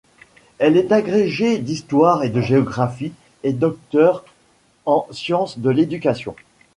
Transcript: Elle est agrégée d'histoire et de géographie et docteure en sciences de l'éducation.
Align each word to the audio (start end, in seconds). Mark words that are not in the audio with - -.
Elle 0.57 0.77
est 0.77 0.91
agrégée 0.91 1.59
d'histoire 1.59 2.23
et 2.23 2.29
de 2.29 2.41
géographie 2.41 3.13
et 3.43 3.53
docteure 3.53 4.25
en 4.87 5.05
sciences 5.11 5.59
de 5.59 5.69
l'éducation. 5.69 6.35